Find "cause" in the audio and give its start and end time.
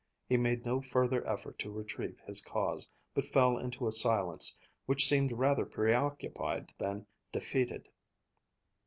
2.41-2.87